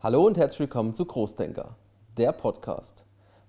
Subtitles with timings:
[0.00, 1.70] Hallo und herzlich willkommen zu Großdenker,
[2.16, 3.04] der Podcast.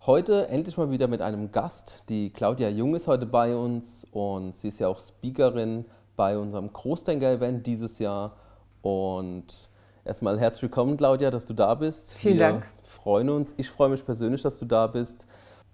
[0.07, 2.09] Heute endlich mal wieder mit einem Gast.
[2.09, 5.85] Die Claudia Jung ist heute bei uns und sie ist ja auch Speakerin
[6.15, 8.35] bei unserem Großdenker-Event dieses Jahr.
[8.81, 9.69] Und
[10.03, 12.17] erstmal herzlich willkommen, Claudia, dass du da bist.
[12.17, 12.67] Vielen Wir Dank.
[12.81, 13.53] freuen uns.
[13.57, 15.27] Ich freue mich persönlich, dass du da bist.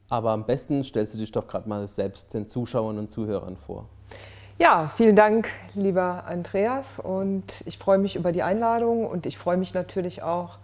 [0.09, 3.87] Aber am besten stellst du dich doch gerade mal selbst den Zuschauern und Zuhörern vor.
[4.59, 6.99] Ja, vielen Dank, lieber Andreas.
[6.99, 10.57] Und ich freue mich über die Einladung und ich freue mich natürlich auch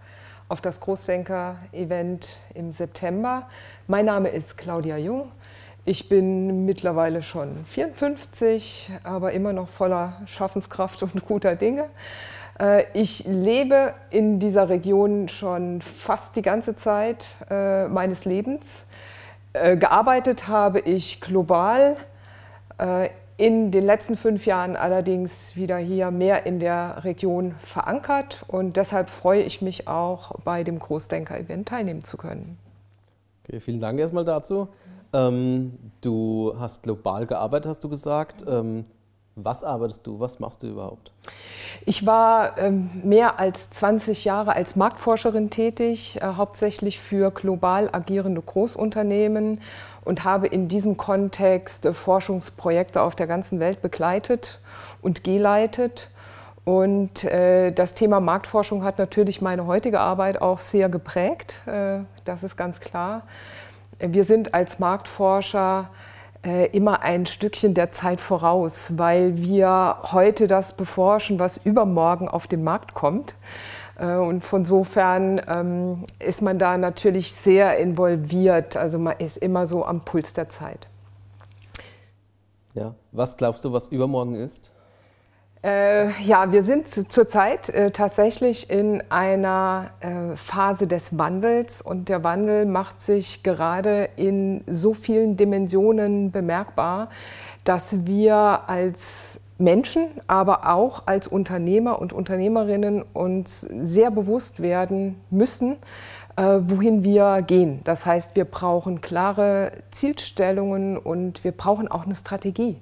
[0.52, 3.48] auf das Großdenker-Event im September.
[3.86, 5.32] Mein Name ist Claudia Jung.
[5.86, 11.86] Ich bin mittlerweile schon 54, aber immer noch voller Schaffenskraft und guter Dinge.
[12.60, 18.86] Äh, Ich lebe in dieser Region schon fast die ganze Zeit äh, meines Lebens.
[19.54, 21.96] Äh, Gearbeitet habe ich global
[23.36, 29.10] in den letzten fünf Jahren allerdings wieder hier mehr in der Region verankert und deshalb
[29.10, 32.58] freue ich mich auch bei dem Großdenker-Event teilnehmen zu können.
[33.44, 34.68] Okay, vielen Dank erstmal dazu.
[35.12, 38.44] Ähm, du hast global gearbeitet, hast du gesagt.
[38.48, 38.84] Ähm,
[39.34, 40.20] was arbeitest du?
[40.20, 41.12] Was machst du überhaupt?
[41.86, 48.42] Ich war ähm, mehr als 20 Jahre als Marktforscherin tätig, äh, hauptsächlich für global agierende
[48.42, 49.60] Großunternehmen
[50.04, 54.60] und habe in diesem Kontext äh, Forschungsprojekte auf der ganzen Welt begleitet
[55.00, 56.10] und geleitet.
[56.64, 62.42] Und äh, das Thema Marktforschung hat natürlich meine heutige Arbeit auch sehr geprägt, äh, das
[62.42, 63.22] ist ganz klar.
[63.98, 65.88] Wir sind als Marktforscher
[66.42, 72.64] immer ein Stückchen der Zeit voraus, weil wir heute das beforschen, was übermorgen auf den
[72.64, 73.34] Markt kommt.
[73.98, 78.76] Äh, Und von sofern ähm, ist man da natürlich sehr involviert.
[78.76, 80.88] Also man ist immer so am Puls der Zeit.
[82.74, 82.94] Ja.
[83.12, 84.72] Was glaubst du, was übermorgen ist?
[85.64, 92.08] Äh, ja, wir sind zu, zurzeit äh, tatsächlich in einer äh, Phase des Wandels und
[92.08, 97.10] der Wandel macht sich gerade in so vielen Dimensionen bemerkbar,
[97.62, 105.76] dass wir als Menschen, aber auch als Unternehmer und Unternehmerinnen uns sehr bewusst werden müssen,
[106.36, 107.80] wohin wir gehen.
[107.84, 112.80] Das heißt, wir brauchen klare Zielstellungen und wir brauchen auch eine Strategie,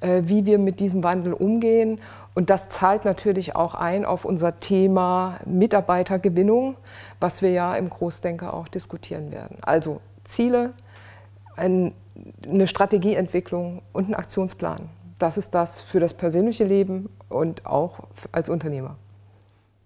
[0.00, 2.00] äh, wie wir mit diesem Wandel umgehen.
[2.34, 6.76] Und das zahlt natürlich auch ein auf unser Thema Mitarbeitergewinnung,
[7.18, 9.58] was wir ja im Großdenker auch diskutieren werden.
[9.62, 10.72] Also Ziele,
[11.56, 11.92] ein,
[12.48, 14.88] eine Strategieentwicklung und ein Aktionsplan.
[15.18, 18.00] Das ist das für das persönliche Leben und auch
[18.32, 18.96] als Unternehmer.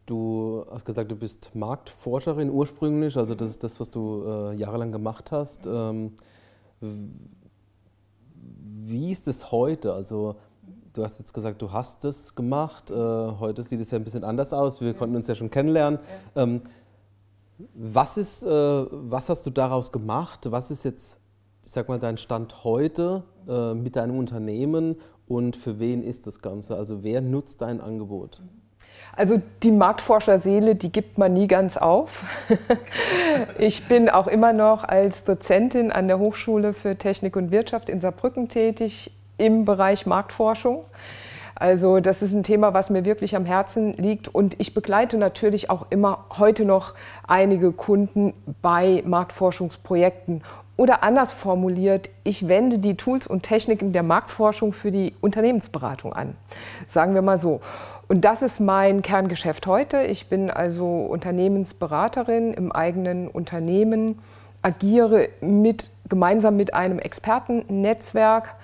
[0.06, 4.92] Du hast gesagt, du bist Marktforscherin ursprünglich, also das ist das, was du äh, jahrelang
[4.92, 5.66] gemacht hast.
[5.66, 6.12] Ähm,
[6.80, 9.92] wie ist es heute?
[9.92, 10.36] Also
[10.92, 12.92] du hast jetzt gesagt, du hast es gemacht.
[12.92, 14.80] Äh, heute sieht es ja ein bisschen anders aus.
[14.80, 15.98] Wir konnten uns ja schon kennenlernen.
[16.36, 16.62] Ähm,
[17.74, 20.48] was ist, äh, was hast du daraus gemacht?
[20.52, 21.18] Was ist jetzt,
[21.64, 26.42] ich sag mal, dein Stand heute äh, mit deinem Unternehmen und für wen ist das
[26.42, 26.76] Ganze?
[26.76, 28.40] Also wer nutzt dein Angebot?
[29.14, 32.24] Also die Marktforscherseele, die gibt man nie ganz auf.
[33.58, 38.00] Ich bin auch immer noch als Dozentin an der Hochschule für Technik und Wirtschaft in
[38.00, 40.84] Saarbrücken tätig im Bereich Marktforschung.
[41.54, 45.70] Also das ist ein Thema, was mir wirklich am Herzen liegt und ich begleite natürlich
[45.70, 46.94] auch immer heute noch
[47.26, 50.42] einige Kunden bei Marktforschungsprojekten.
[50.76, 56.36] Oder anders formuliert, ich wende die Tools und Techniken der Marktforschung für die Unternehmensberatung an.
[56.90, 57.60] Sagen wir mal so.
[58.08, 60.02] Und das ist mein Kerngeschäft heute.
[60.02, 64.20] Ich bin also Unternehmensberaterin im eigenen Unternehmen,
[64.62, 68.54] agiere mit, gemeinsam mit einem Expertennetzwerk,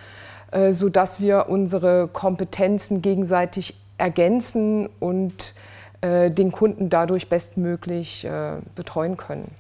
[0.53, 5.55] äh, sodass wir unsere Kompetenzen gegenseitig ergänzen und
[6.03, 9.51] äh, den Kunden dadurch bestmöglich äh, betreuen können.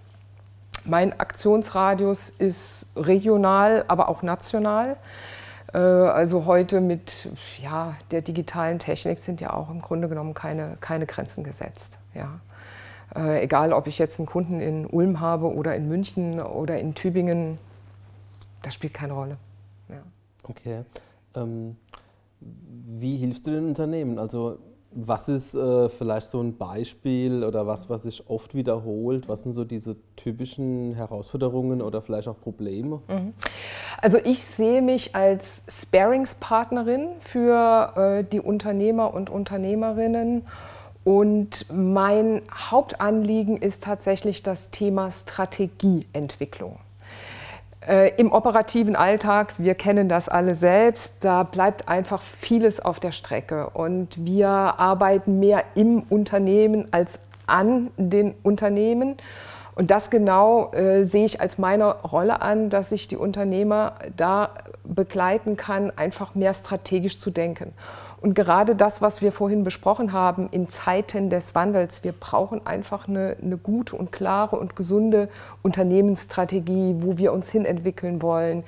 [0.84, 4.96] Mein Aktionsradius ist regional, aber auch national.
[5.72, 7.28] Äh, Also heute mit
[7.62, 11.98] ja, der digitalen Technik sind ja auch im Grunde genommen keine, keine Grenzen gesetzt.
[12.14, 12.40] Ja.
[13.14, 16.94] Äh, Egal, ob ich jetzt einen Kunden in Ulm habe oder in München oder in
[16.94, 17.58] Tübingen,
[18.62, 19.36] das spielt keine Rolle.
[19.88, 20.02] Ja.
[20.44, 20.82] Okay.
[21.34, 21.76] Ähm,
[22.40, 24.18] wie hilfst du den Unternehmen?
[24.18, 24.58] Also
[24.94, 29.28] was ist äh, vielleicht so ein Beispiel oder was, was sich oft wiederholt?
[29.28, 33.00] Was sind so diese typischen Herausforderungen oder vielleicht auch Probleme?
[34.00, 40.42] Also ich sehe mich als Sparingspartnerin für äh, die Unternehmer und Unternehmerinnen.
[41.04, 46.78] Und mein Hauptanliegen ist tatsächlich das Thema Strategieentwicklung.
[47.88, 53.10] Äh, Im operativen Alltag, wir kennen das alle selbst, da bleibt einfach vieles auf der
[53.10, 53.70] Strecke.
[53.70, 59.16] Und wir arbeiten mehr im Unternehmen als an den Unternehmen.
[59.74, 64.50] Und das genau äh, sehe ich als meine Rolle an, dass ich die Unternehmer da
[64.84, 67.72] begleiten kann, einfach mehr strategisch zu denken.
[68.22, 73.08] Und gerade das, was wir vorhin besprochen haben, in Zeiten des Wandels, wir brauchen einfach
[73.08, 75.28] eine, eine gute und klare und gesunde
[75.62, 78.62] Unternehmensstrategie, wo wir uns hinentwickeln wollen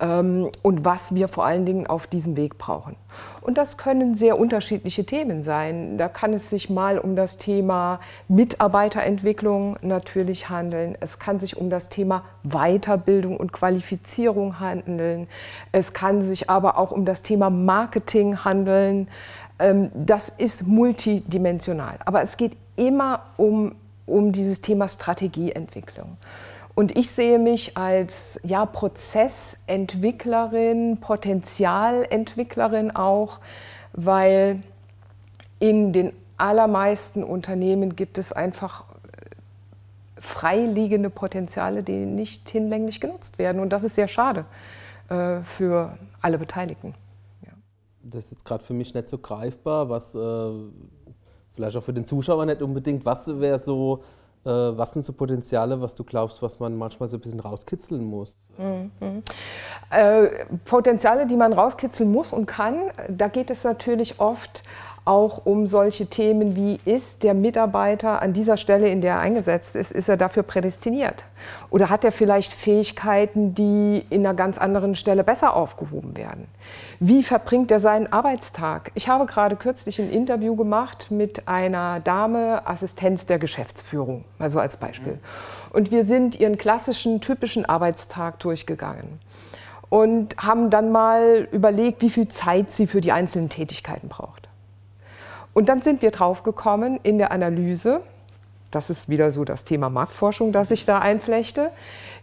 [0.00, 2.96] ähm, und was wir vor allen Dingen auf diesem Weg brauchen.
[3.40, 5.98] Und das können sehr unterschiedliche Themen sein.
[5.98, 10.98] Da kann es sich mal um das Thema Mitarbeiterentwicklung natürlich handeln.
[11.00, 15.28] Es kann sich um das Thema Weiterbildung und Qualifizierung handeln.
[15.70, 18.95] Es kann sich aber auch um das Thema Marketing handeln.
[19.58, 21.98] Ähm, das ist multidimensional.
[22.04, 23.74] Aber es geht immer um,
[24.06, 26.16] um dieses Thema Strategieentwicklung.
[26.74, 33.38] Und ich sehe mich als ja, Prozessentwicklerin, Potenzialentwicklerin auch,
[33.94, 34.62] weil
[35.58, 38.86] in den allermeisten Unternehmen gibt es einfach äh,
[40.20, 43.62] freiliegende Potenziale, die nicht hinlänglich genutzt werden.
[43.62, 44.44] Und das ist sehr schade
[45.08, 46.92] äh, für alle Beteiligten.
[48.08, 50.50] Das ist jetzt gerade für mich nicht so greifbar, was äh,
[51.54, 54.02] vielleicht auch für den Zuschauer nicht unbedingt, was wäre so
[54.46, 58.04] äh, was sind so Potenziale, was du glaubst, was man manchmal so ein bisschen rauskitzeln
[58.04, 58.38] muss?
[58.56, 59.22] Mhm.
[59.90, 64.62] Äh, Potenziale, die man rauskitzeln muss und kann, da geht es natürlich oft
[65.06, 69.76] auch um solche Themen wie, ist der Mitarbeiter an dieser Stelle, in der er eingesetzt
[69.76, 71.24] ist, ist er dafür prädestiniert?
[71.70, 76.48] Oder hat er vielleicht Fähigkeiten, die in einer ganz anderen Stelle besser aufgehoben werden?
[76.98, 78.90] Wie verbringt er seinen Arbeitstag?
[78.94, 84.76] Ich habe gerade kürzlich ein Interview gemacht mit einer Dame, Assistenz der Geschäftsführung, also als
[84.76, 85.20] Beispiel.
[85.72, 89.20] Und wir sind ihren klassischen, typischen Arbeitstag durchgegangen
[89.88, 94.45] und haben dann mal überlegt, wie viel Zeit sie für die einzelnen Tätigkeiten braucht.
[95.56, 98.02] Und dann sind wir drauf gekommen in der Analyse,
[98.70, 101.70] das ist wieder so das Thema Marktforschung, das ich da einflechte,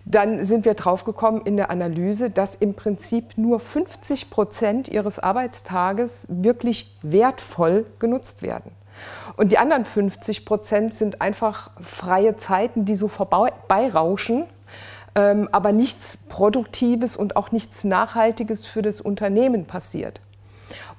[0.05, 5.17] dann sind wir drauf gekommen in der Analyse, dass im Prinzip nur 50 Prozent ihres
[5.17, 8.69] Arbeitstages wirklich wertvoll genutzt werden.
[9.35, 14.43] Und die anderen 50 Prozent sind einfach freie Zeiten, die so vorbeirauschen,
[15.15, 20.21] ähm, aber nichts Produktives und auch nichts Nachhaltiges für das Unternehmen passiert.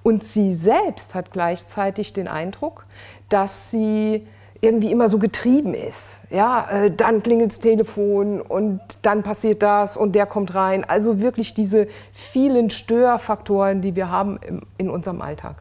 [0.03, 2.87] Und sie selbst hat gleichzeitig den Eindruck,
[3.29, 4.26] dass sie
[4.61, 6.21] irgendwie immer so getrieben ist.
[6.31, 10.85] Ja, äh, dann klingelt das Telefon und dann passiert das und der kommt rein.
[10.85, 14.38] Also wirklich diese vielen Störfaktoren, die wir haben
[14.79, 15.56] in unserem Alltag.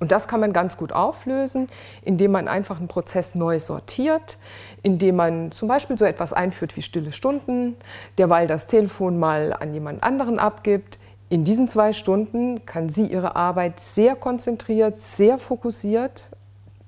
[0.00, 1.68] Und das kann man ganz gut auflösen,
[2.02, 4.38] indem man einfach einen Prozess neu sortiert,
[4.82, 7.76] indem man zum Beispiel so etwas einführt wie stille Stunden,
[8.16, 10.98] derweil das Telefon mal an jemand anderen abgibt,
[11.30, 16.28] in diesen zwei Stunden kann sie ihre Arbeit sehr konzentriert, sehr fokussiert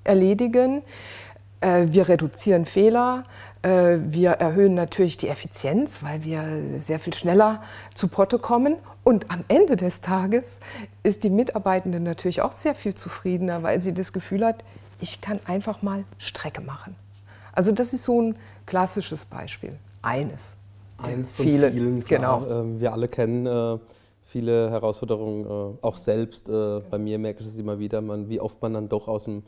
[0.03, 0.83] erledigen.
[1.61, 3.23] Äh, wir reduzieren Fehler,
[3.63, 6.45] äh, wir erhöhen natürlich die Effizienz, weil wir
[6.79, 7.63] sehr viel schneller
[7.95, 8.75] zu Potte kommen.
[9.05, 10.45] Und am Ende des Tages
[11.05, 14.65] ist die Mitarbeitende natürlich auch sehr viel zufriedener, weil sie das Gefühl hat,
[15.01, 16.97] ich kann einfach mal Strecke machen.
[17.53, 19.79] Also das ist so ein klassisches Beispiel.
[20.03, 20.57] Eines.
[20.99, 22.41] Eins von vielen, vielen klar.
[22.41, 22.61] Genau.
[22.61, 23.79] Ähm, wir alle kennen äh,
[24.33, 26.49] viele Herausforderungen, äh, auch selbst.
[26.49, 29.25] Äh, bei mir merke ich es immer wieder, man, wie oft man dann doch aus
[29.25, 29.43] dem,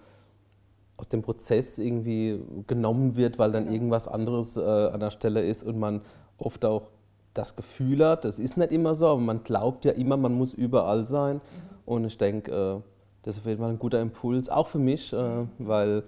[0.99, 5.63] aus dem Prozess irgendwie genommen wird, weil dann irgendwas anderes äh, an der Stelle ist
[5.63, 6.03] und man
[6.37, 6.91] oft auch
[7.33, 10.53] das Gefühl hat, das ist nicht immer so, aber man glaubt ja immer, man muss
[10.53, 11.37] überall sein.
[11.37, 11.41] Mhm.
[11.87, 12.81] Und ich denke, äh,
[13.23, 16.05] das ist auf jeden Fall ein guter Impuls, auch für mich, äh, weil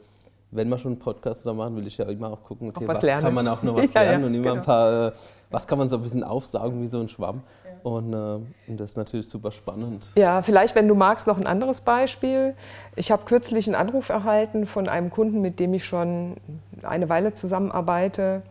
[0.50, 2.88] wenn wir schon einen Podcast zusammen machen, will ich ja immer auch gucken, okay, auch
[2.88, 4.54] was, was kann man auch noch was lernen ja, ja, und immer genau.
[4.56, 5.12] ein paar, äh,
[5.50, 7.42] was kann man so ein bisschen aufsaugen wie so ein Schwamm.
[7.82, 10.08] Und, äh, und, das ist natürlich super spannend.
[10.16, 12.54] Ja, vielleicht, wenn du magst, noch ein anderes Beispiel.
[12.96, 16.36] Ich habe kürzlich einen Anruf erhalten von einem Kunden, mit dem ich schon
[16.82, 18.42] eine Weile zusammenarbeite,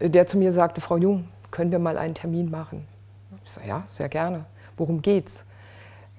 [0.00, 2.86] der zu mir sagte, Frau Jung, können wir mal einen Termin machen?
[3.44, 4.46] Ich sage, ja, sehr gerne.
[4.76, 5.44] Worum geht's?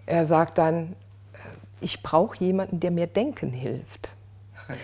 [0.05, 0.93] Er sagt dann,
[1.33, 1.37] äh,
[1.81, 4.11] ich brauche jemanden, der mir denken hilft.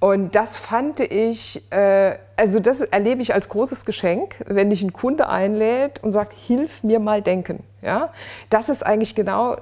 [0.00, 4.94] Und das fand ich, äh, also das erlebe ich als großes Geschenk, wenn dich ein
[4.94, 7.62] Kunde einlädt und sagt, hilf mir mal denken.
[7.82, 8.10] Ja?
[8.48, 9.58] Das ist eigentlich genau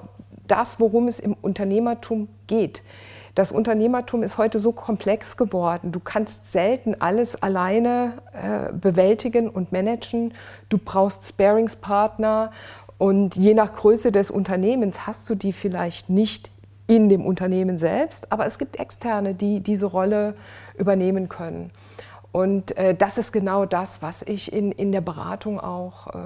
[0.47, 2.81] das, worum es im Unternehmertum geht.
[3.35, 5.91] Das Unternehmertum ist heute so komplex geworden.
[5.91, 10.33] Du kannst selten alles alleine äh, bewältigen und managen.
[10.69, 12.51] Du brauchst Sparingspartner
[12.97, 16.49] und je nach Größe des Unternehmens hast du die vielleicht nicht
[16.89, 20.35] in dem Unternehmen selbst, aber es gibt Externe, die diese Rolle
[20.77, 21.71] übernehmen können.
[22.33, 26.19] Und äh, das ist genau das, was ich in, in der Beratung auch äh,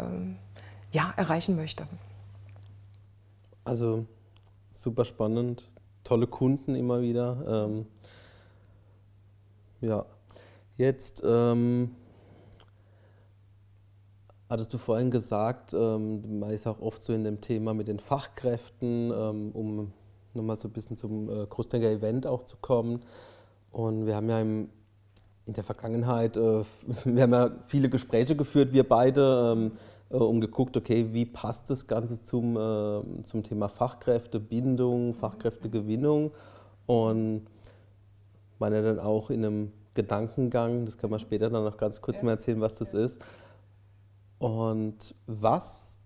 [0.91, 1.85] ja, erreichen möchte.
[3.65, 4.05] Also
[4.71, 5.69] super spannend,
[6.03, 7.67] tolle Kunden immer wieder.
[7.67, 7.85] Ähm,
[9.81, 10.05] Ja,
[10.77, 11.91] jetzt ähm,
[14.49, 17.99] hattest du vorhin gesagt, ähm, man ist auch oft so in dem Thema mit den
[17.99, 19.91] Fachkräften, ähm, um
[20.35, 23.01] nochmal so ein bisschen zum äh, Großdenker Event auch zu kommen.
[23.71, 24.69] Und wir haben ja im,
[25.45, 26.63] in der Vergangenheit, äh,
[27.05, 29.71] wir haben ja viele Gespräche geführt, wir beide, ähm,
[30.09, 36.31] äh, um geguckt, okay, wie passt das Ganze zum, äh, zum Thema Fachkräftebindung, Fachkräftegewinnung.
[36.85, 37.45] Und
[38.59, 42.25] meine dann auch in einem Gedankengang, das kann man später dann noch ganz kurz ja.
[42.25, 43.21] mal erzählen, was das ist.
[44.39, 45.99] Und was,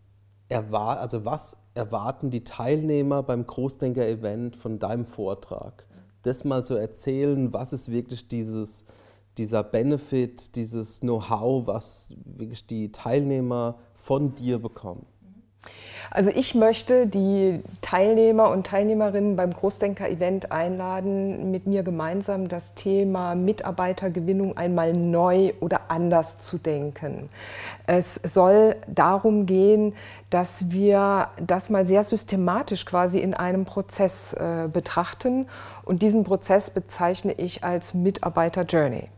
[0.50, 5.86] erwar also was erwarten die Teilnehmer beim Großdenker-Event von deinem Vortrag?
[6.24, 8.86] Das mal so erzählen, was ist wirklich dieses,
[9.38, 15.06] dieser Benefit, dieses Know-how, was wirklich die Teilnehmer von dir bekommen?
[16.12, 23.36] Also ich möchte die Teilnehmer und Teilnehmerinnen beim Großdenker-Event einladen, mit mir gemeinsam das Thema
[23.36, 27.30] Mitarbeitergewinnung einmal neu oder anders zu denken.
[27.86, 29.94] Es soll darum gehen,
[30.30, 35.48] dass wir das mal sehr systematisch quasi in einem Prozess äh, betrachten.
[35.84, 39.10] Und diesen Prozess bezeichne ich als Mitarbeiter-Journey.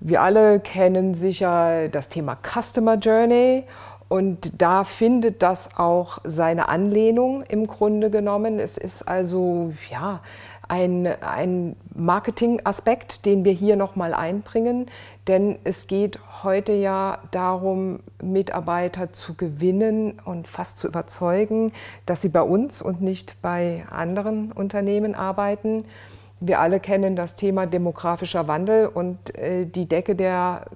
[0.00, 3.64] Wir alle kennen sicher das Thema Customer Journey
[4.08, 8.58] und da findet das auch seine Anlehnung im Grunde genommen.
[8.58, 10.20] Es ist also ja,
[10.66, 14.86] ein, ein Marketing-Aspekt, den wir hier nochmal einbringen,
[15.26, 21.72] denn es geht heute ja darum, Mitarbeiter zu gewinnen und fast zu überzeugen,
[22.06, 25.84] dass sie bei uns und nicht bei anderen Unternehmen arbeiten.
[26.40, 30.66] Wir alle kennen das Thema demografischer Wandel und äh, die Decke der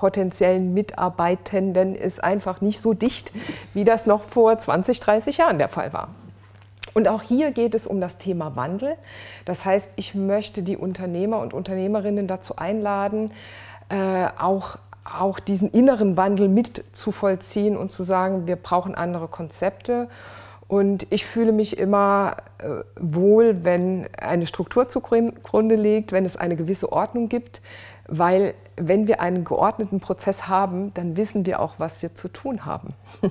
[0.00, 3.32] potenziellen Mitarbeitenden ist einfach nicht so dicht,
[3.74, 6.08] wie das noch vor 20, 30 Jahren der Fall war.
[6.94, 8.96] Und auch hier geht es um das Thema Wandel.
[9.44, 13.30] Das heißt, ich möchte die Unternehmer und Unternehmerinnen dazu einladen,
[13.90, 19.28] äh, auch, auch diesen inneren Wandel mit zu vollziehen und zu sagen, wir brauchen andere
[19.28, 20.08] Konzepte.
[20.66, 26.56] Und ich fühle mich immer äh, wohl, wenn eine Struktur zugrunde liegt, wenn es eine
[26.56, 27.60] gewisse Ordnung gibt,
[28.10, 32.64] weil wenn wir einen geordneten Prozess haben, dann wissen wir auch, was wir zu tun
[32.66, 32.88] haben.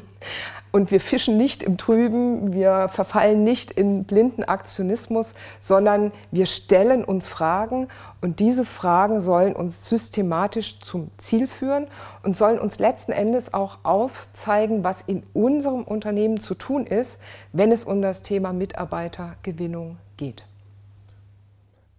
[0.71, 7.03] Und wir fischen nicht im Trüben, wir verfallen nicht in blinden Aktionismus, sondern wir stellen
[7.03, 7.87] uns Fragen
[8.21, 11.87] und diese Fragen sollen uns systematisch zum Ziel führen
[12.21, 17.19] und sollen uns letzten Endes auch aufzeigen, was in unserem Unternehmen zu tun ist,
[17.51, 20.45] wenn es um das Thema Mitarbeitergewinnung geht.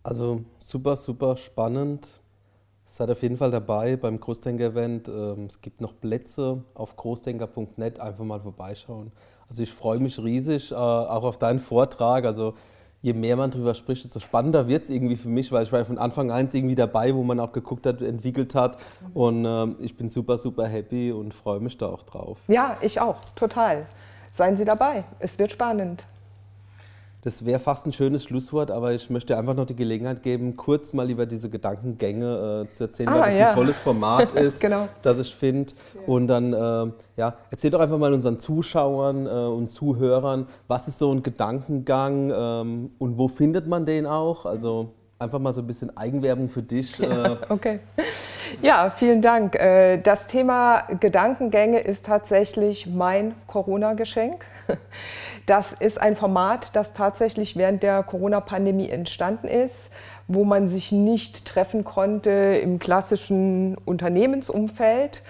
[0.04, 2.19] Also super, super spannend
[2.90, 5.06] Seid auf jeden Fall dabei beim Großdenker-Event.
[5.06, 8.00] Ähm, es gibt noch Plätze auf großdenker.net.
[8.00, 9.12] Einfach mal vorbeischauen.
[9.48, 12.24] Also ich freue mich riesig äh, auch auf deinen Vortrag.
[12.24, 12.54] Also
[13.00, 15.84] je mehr man darüber spricht, desto spannender wird es irgendwie für mich, weil ich war
[15.84, 18.78] von Anfang an irgendwie dabei, wo man auch geguckt hat, entwickelt hat.
[19.14, 22.38] Und ähm, ich bin super, super happy und freue mich da auch drauf.
[22.48, 23.86] Ja, ich auch, total.
[24.32, 25.04] Seien Sie dabei.
[25.20, 26.04] Es wird spannend.
[27.22, 30.94] Das wäre fast ein schönes Schlusswort, aber ich möchte einfach noch die Gelegenheit geben, kurz
[30.94, 33.48] mal über diese Gedankengänge äh, zu erzählen, ah, weil das ja.
[33.48, 34.88] ein tolles Format ist, genau.
[35.02, 35.72] das ich finde.
[35.94, 36.00] Ja.
[36.06, 40.98] Und dann, äh, ja, erzähl doch einfach mal unseren Zuschauern äh, und Zuhörern, was ist
[40.98, 44.46] so ein Gedankengang ähm, und wo findet man den auch?
[44.46, 46.98] Also einfach mal so ein bisschen Eigenwerbung für dich.
[46.98, 47.36] Ja, äh.
[47.50, 47.80] okay.
[48.62, 49.54] Ja, vielen Dank.
[49.54, 54.44] Äh, das Thema Gedankengänge ist tatsächlich mein Corona-Geschenk.
[55.46, 59.90] Das ist ein Format, das tatsächlich während der Corona-Pandemie entstanden ist,
[60.28, 62.30] wo man sich nicht treffen konnte
[62.62, 65.22] im klassischen Unternehmensumfeld.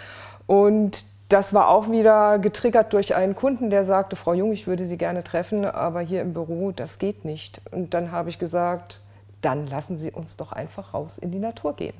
[0.46, 4.84] Und das war auch wieder getriggert durch einen Kunden, der sagte, Frau Jung, ich würde
[4.84, 7.62] Sie gerne treffen, aber hier im Büro, das geht nicht.
[7.70, 9.00] Und dann habe ich gesagt,
[9.42, 11.94] dann lassen Sie uns doch einfach raus in die Natur gehen.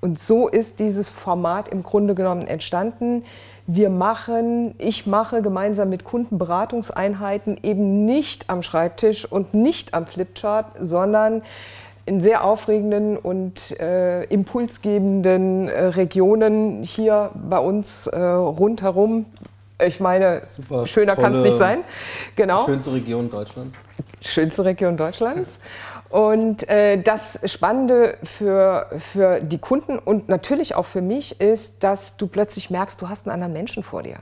[0.00, 3.24] Und so ist dieses Format im Grunde genommen entstanden.
[3.66, 10.06] Wir machen, ich mache gemeinsam mit Kunden Beratungseinheiten eben nicht am Schreibtisch und nicht am
[10.06, 11.42] Flipchart, sondern
[12.06, 19.26] in sehr aufregenden und äh, impulsgebenden äh, Regionen hier bei uns äh, rundherum.
[19.80, 21.80] Ich meine, Super, schöner kann es nicht sein.
[22.34, 22.64] Genau.
[22.64, 23.76] Schönste Region Deutschlands.
[24.22, 25.58] Schönste Region Deutschlands.
[26.10, 32.16] Und äh, das Spannende für, für die Kunden und natürlich auch für mich ist, dass
[32.16, 34.20] du plötzlich merkst, du hast einen anderen Menschen vor dir.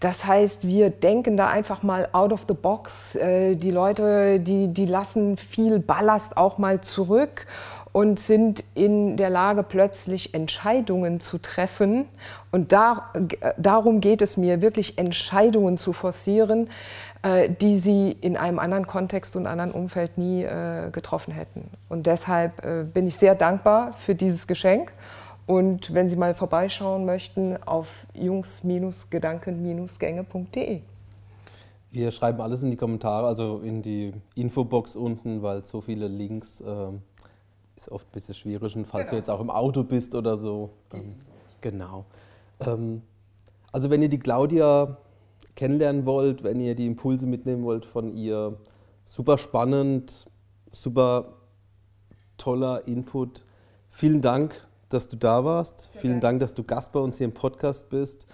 [0.00, 3.14] Das heißt, wir denken da einfach mal out of the box.
[3.16, 7.46] Äh, die Leute, die, die lassen viel Ballast auch mal zurück
[7.92, 12.04] und sind in der Lage, plötzlich Entscheidungen zu treffen.
[12.52, 13.10] Und da,
[13.56, 16.68] darum geht es mir, wirklich Entscheidungen zu forcieren,
[17.22, 21.70] äh, die sie in einem anderen Kontext und anderen Umfeld nie äh, getroffen hätten.
[21.88, 24.92] Und deshalb äh, bin ich sehr dankbar für dieses Geschenk.
[25.46, 30.82] Und wenn Sie mal vorbeischauen möchten, auf jungs-gedanken-gänge.de.
[31.90, 36.60] Wir schreiben alles in die Kommentare, also in die Infobox unten, weil so viele Links
[36.60, 36.66] äh,
[37.78, 38.76] ist oft ein bisschen schwierig.
[38.76, 39.10] Und falls genau.
[39.10, 40.70] du jetzt auch im Auto bist oder so.
[40.90, 41.04] Dann,
[41.60, 42.04] genau.
[42.60, 43.02] Ähm,
[43.72, 44.98] also wenn ihr die Claudia
[45.54, 48.58] kennenlernen wollt, wenn ihr die Impulse mitnehmen wollt von ihr,
[49.04, 50.26] super spannend,
[50.70, 51.36] super
[52.36, 53.44] toller Input.
[53.90, 55.90] Vielen Dank, dass du da warst.
[55.90, 56.20] Sehr Vielen geil.
[56.20, 58.26] Dank, dass du Gast bei uns hier im Podcast bist.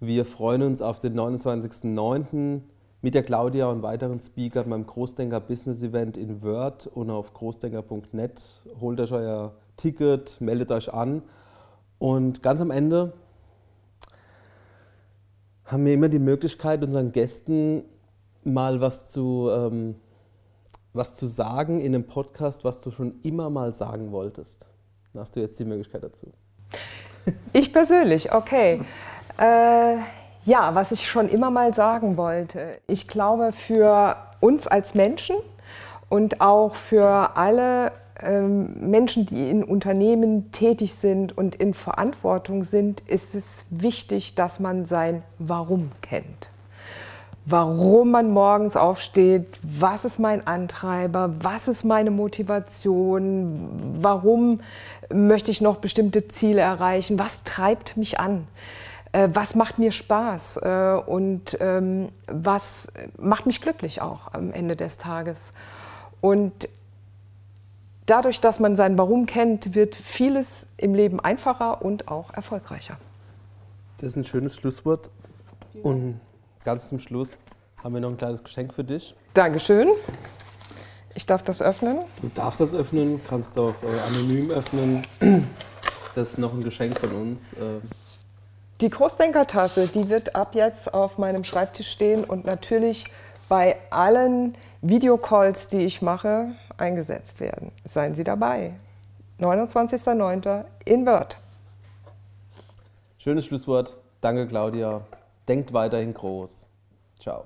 [0.00, 2.60] Wir freuen uns auf den 29.09
[3.06, 8.64] mit der Claudia und weiteren Speakern beim Großdenker Business Event in Word und auf großdenker.net.
[8.80, 11.22] Holt euch euer Ticket, meldet euch an.
[12.00, 13.12] Und ganz am Ende
[15.66, 17.84] haben wir immer die Möglichkeit, unseren Gästen
[18.42, 19.94] mal was zu, ähm,
[20.92, 24.66] was zu sagen in einem Podcast, was du schon immer mal sagen wolltest.
[25.12, 26.32] Dann hast du jetzt die Möglichkeit dazu.
[27.52, 28.80] Ich persönlich, okay.
[29.38, 29.98] Äh,
[30.46, 32.78] ja, was ich schon immer mal sagen wollte.
[32.86, 35.36] Ich glaube, für uns als Menschen
[36.08, 43.00] und auch für alle ähm, Menschen, die in Unternehmen tätig sind und in Verantwortung sind,
[43.08, 46.48] ist es wichtig, dass man sein Warum kennt.
[47.44, 54.60] Warum man morgens aufsteht, was ist mein Antreiber, was ist meine Motivation, warum
[55.12, 58.46] möchte ich noch bestimmte Ziele erreichen, was treibt mich an
[59.16, 64.76] äh, was macht mir Spaß äh, und ähm, was macht mich glücklich auch am Ende
[64.76, 65.54] des Tages.
[66.20, 66.68] Und
[68.04, 72.98] dadurch, dass man sein Warum kennt, wird vieles im Leben einfacher und auch erfolgreicher.
[73.98, 75.08] Das ist ein schönes Schlusswort.
[75.82, 76.20] Und
[76.64, 77.42] ganz zum Schluss
[77.82, 79.14] haben wir noch ein kleines Geschenk für dich.
[79.32, 79.88] Dankeschön.
[81.14, 82.00] Ich darf das öffnen.
[82.20, 85.06] Du darfst das öffnen, kannst auch äh, anonym öffnen.
[86.14, 87.54] Das ist noch ein Geschenk von uns.
[87.54, 87.80] Äh,
[88.80, 93.04] die Großdenkertasse, die wird ab jetzt auf meinem Schreibtisch stehen und natürlich
[93.48, 97.72] bei allen Videocalls, die ich mache, eingesetzt werden.
[97.84, 98.74] Seien Sie dabei.
[99.40, 100.64] 29.09.
[100.84, 101.36] in Word.
[103.18, 103.96] Schönes Schlusswort.
[104.20, 105.02] Danke, Claudia.
[105.48, 106.66] Denkt weiterhin groß.
[107.20, 107.44] Ciao.